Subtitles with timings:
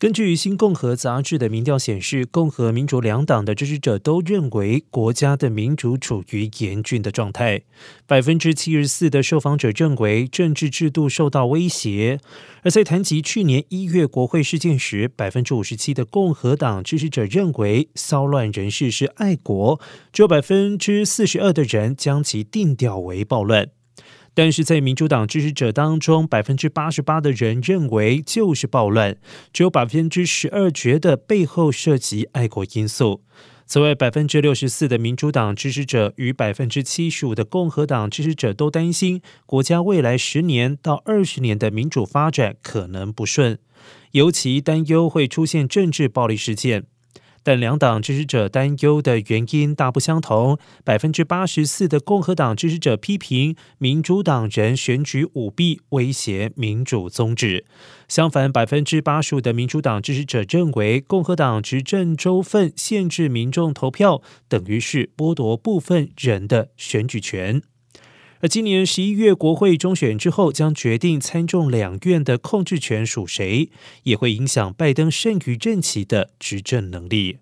[0.00, 7.60] 根据《新共和》杂志的民调显示，共和、民主两党的支持者都认为国家的民主处于严峻的状态。
[8.06, 12.18] 百分之七十四的受访者认为政治制度受到威胁。
[12.62, 19.78] 而在谈及去年一月国会事件时，百分之五十七的共和党支持者认为骚乱人士是爱国，
[20.10, 23.68] 只有百分之四十二的人将其定调为暴乱。
[24.34, 29.16] 但是在民主党支持者当中，百分之八十八的人认为就是暴乱，
[29.52, 33.22] 只有百分之十二觉得背后涉及爱国因素。
[33.66, 43.58] 此外，百分之六十四的民主党支持者与百分之七十五的共和党支持者都担心国家未来十年到二十年的民主发展可能不顺，
[44.12, 46.86] 尤其担忧会出现政治暴力事件。
[47.42, 50.58] 但两党支持者担忧的原因大不相同。
[50.84, 57.64] 百分之八十四的共和党支持者批评民主党人选举舞弊，威胁民主宗旨；
[58.08, 67.62] 相反，百分之八十五的民主党支持者认为共和党执政州份限制民众投票，等于是剥夺部分人的选举权。
[68.40, 73.70] 而今年十一月国会中选之后，将决定参众两院的控制权属谁，
[74.04, 77.38] 也会影响拜登剩余任期的执政能力。